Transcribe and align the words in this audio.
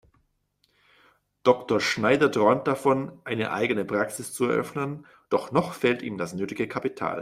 Dr. 1.43 1.79
Schneider 1.79 2.31
träumt 2.31 2.65
davon, 2.67 3.19
eine 3.23 3.51
eigene 3.51 3.85
Praxis 3.85 4.33
zu 4.33 4.45
eröffnen, 4.45 5.05
doch 5.29 5.51
noch 5.51 5.75
fehlt 5.75 6.01
ihm 6.01 6.17
das 6.17 6.33
nötige 6.33 6.67
Kapital. 6.67 7.19